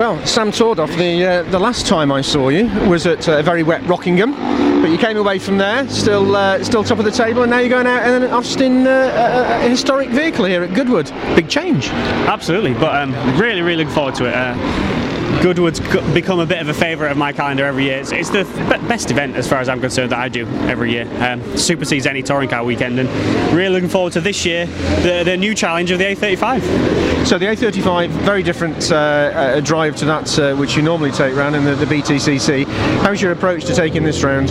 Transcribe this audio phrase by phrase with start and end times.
[0.00, 3.62] Well, Sam Tordoff, the uh, the last time I saw you was at uh, very
[3.62, 4.32] wet Rockingham,
[4.80, 7.58] but you came away from there still uh, still top of the table, and now
[7.58, 11.12] you're going out in an Austin uh, a, a historic vehicle here at Goodwood.
[11.36, 11.88] Big change.
[11.90, 15.19] Absolutely, but um, really, really looking forward to it.
[15.42, 15.80] Goodwood's
[16.12, 18.00] become a bit of a favourite of my calendar every year.
[18.00, 18.44] It's, it's the
[18.88, 21.08] best event, as far as I'm concerned, that I do every year.
[21.22, 23.08] Um, supersedes any touring car weekend, and
[23.54, 27.26] really looking forward to this year, the, the new challenge of the A35.
[27.26, 31.34] So the A35, very different uh, uh, drive to that uh, which you normally take
[31.34, 32.66] round in the, the BTCC.
[33.00, 34.50] How's your approach to taking this round?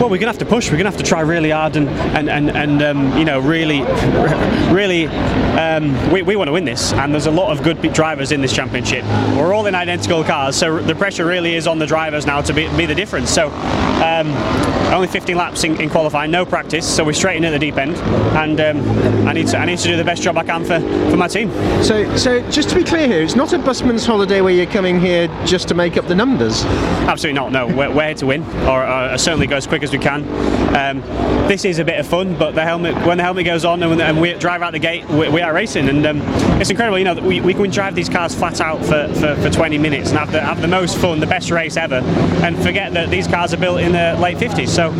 [0.00, 0.66] Well, we're going to have to push.
[0.70, 3.40] We're going to have to try really hard and and and, and um, you know
[3.40, 3.82] really,
[4.72, 6.92] really, um, we, we want to win this.
[6.92, 9.04] And there's a lot of good drivers in this championship.
[9.36, 12.52] We're all in identical cars, so the pressure really is on the drivers now to
[12.52, 13.30] be, be the difference.
[13.30, 13.50] So
[14.04, 14.28] um,
[14.92, 17.76] only 15 laps in, in, qualifying, no practice, so we're straight in at the deep
[17.76, 17.96] end.
[18.36, 20.80] And um, I need to I need to do the best job I can for,
[21.10, 21.50] for my team.
[21.82, 25.00] So so just to be clear here, it's not a busman's holiday where you're coming
[25.00, 26.64] here just to make up the numbers.
[26.64, 27.52] Absolutely not.
[27.52, 30.24] No, we're, we're here to win, or, or certainly go as quick as we can.
[30.74, 31.00] Um,
[31.46, 34.00] this is a bit of fun, but the helmet when the helmet goes on and,
[34.00, 36.20] and we drive out the gate, we, we are racing, and um,
[36.60, 36.98] it's incredible.
[36.98, 40.10] You know, we, we can drive these cars flat out for, for, for 20 minutes
[40.10, 41.96] and have the, have the most fun, the best race ever,
[42.42, 44.68] and forget that these cars are built in the late 50s.
[44.68, 44.90] So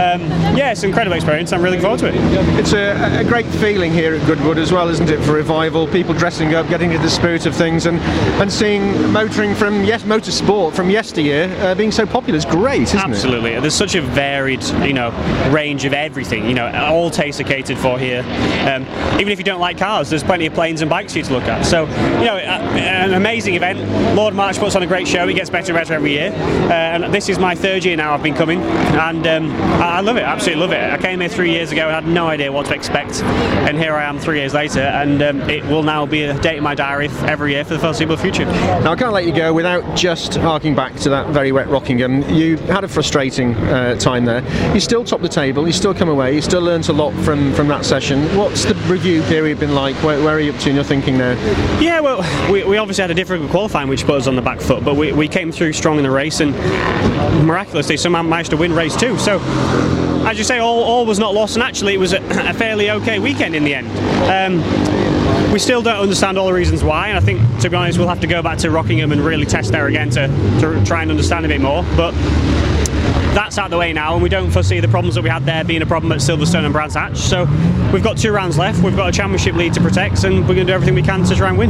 [0.00, 0.22] um,
[0.56, 1.52] yeah, it's an incredible experience.
[1.52, 2.58] I'm really looking forward to it.
[2.58, 5.86] It's a, a, great feeling here at Goodwood as well, isn't it, for revival?
[5.88, 7.98] People dressing up, getting into the spirit of things, and
[8.40, 12.98] and seeing motoring from yes, motorsport from yesteryear uh, being so popular is great, isn't
[12.98, 13.10] Absolutely.
[13.52, 13.56] it?
[13.56, 13.60] Absolutely.
[13.60, 15.10] There's such a varied, you know,
[15.50, 16.46] range of everything.
[16.46, 18.22] You know, all tastes are catered for here.
[18.70, 18.82] Um,
[19.18, 21.32] even if you don't like cars, there's plenty of planes and bikes for you to
[21.32, 21.64] look at.
[21.64, 21.86] So,
[22.20, 23.78] you know, an amazing event.
[24.14, 25.26] Lord March puts on a great show.
[25.26, 26.32] He gets better and better every year.
[26.32, 28.12] Uh, and this is my third year now.
[28.12, 30.92] I've been coming, and um, I love it, absolutely love it.
[30.92, 33.94] I came here three years ago and had no idea what to expect, and here
[33.94, 36.74] I am three years later, and um, it will now be a date in my
[36.74, 38.44] diary every year for the foreseeable future.
[38.84, 42.28] Now I can't let you go without just harking back to that very wet Rockingham.
[42.28, 44.42] You had a frustrating uh, time there.
[44.74, 45.66] You still top the table.
[45.66, 46.34] You still come away.
[46.34, 48.24] You still learnt a lot from from that session.
[48.36, 49.94] What's the review period been like?
[50.02, 51.32] Where, where are you up to in your thinking now?
[51.80, 52.20] Yeah, well,
[52.50, 54.96] we, we obviously had a difficult qualifying, which put us on the back foot, but
[54.96, 56.52] we, we came through strong in the race and
[57.46, 59.18] miraculously somehow managed to win race two.
[59.18, 59.38] So
[60.26, 62.18] as you say, all, all was not lost, and actually it was a,
[62.48, 63.88] a fairly okay weekend in the end.
[64.28, 67.98] Um, we still don't understand all the reasons why, and I think, to be honest,
[67.98, 70.28] we'll have to go back to Rockingham and really test there again to,
[70.60, 71.82] to try and understand a bit more.
[71.96, 72.12] But
[73.34, 75.44] that's out of the way now, and we don't foresee the problems that we had
[75.44, 77.18] there being a problem at Silverstone and Brands Hatch.
[77.18, 77.44] So
[77.92, 80.66] we've got two rounds left, we've got a championship lead to protect, and we're going
[80.66, 81.68] to do everything we can to try and win.